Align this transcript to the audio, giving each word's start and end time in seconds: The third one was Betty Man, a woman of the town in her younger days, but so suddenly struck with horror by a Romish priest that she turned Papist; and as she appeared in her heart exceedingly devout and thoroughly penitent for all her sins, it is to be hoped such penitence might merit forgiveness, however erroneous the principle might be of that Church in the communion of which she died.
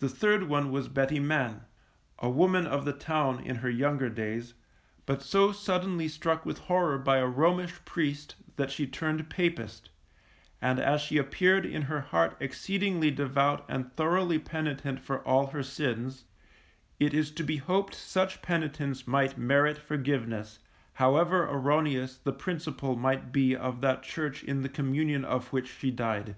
The 0.00 0.08
third 0.08 0.48
one 0.48 0.72
was 0.72 0.88
Betty 0.88 1.20
Man, 1.20 1.60
a 2.18 2.28
woman 2.28 2.66
of 2.66 2.84
the 2.84 2.92
town 2.92 3.38
in 3.38 3.54
her 3.54 3.70
younger 3.70 4.08
days, 4.08 4.54
but 5.06 5.22
so 5.22 5.52
suddenly 5.52 6.08
struck 6.08 6.44
with 6.44 6.58
horror 6.58 6.98
by 6.98 7.18
a 7.18 7.26
Romish 7.28 7.74
priest 7.84 8.34
that 8.56 8.72
she 8.72 8.84
turned 8.84 9.30
Papist; 9.30 9.90
and 10.60 10.80
as 10.80 11.00
she 11.00 11.18
appeared 11.18 11.64
in 11.64 11.82
her 11.82 12.00
heart 12.00 12.36
exceedingly 12.40 13.12
devout 13.12 13.64
and 13.68 13.92
thoroughly 13.94 14.40
penitent 14.40 14.98
for 14.98 15.20
all 15.24 15.46
her 15.46 15.62
sins, 15.62 16.24
it 16.98 17.14
is 17.14 17.30
to 17.30 17.44
be 17.44 17.58
hoped 17.58 17.94
such 17.94 18.42
penitence 18.42 19.06
might 19.06 19.38
merit 19.38 19.78
forgiveness, 19.78 20.58
however 20.94 21.44
erroneous 21.48 22.16
the 22.18 22.32
principle 22.32 22.96
might 22.96 23.30
be 23.30 23.54
of 23.54 23.82
that 23.82 24.02
Church 24.02 24.42
in 24.42 24.62
the 24.62 24.68
communion 24.68 25.24
of 25.24 25.52
which 25.52 25.72
she 25.78 25.92
died. 25.92 26.34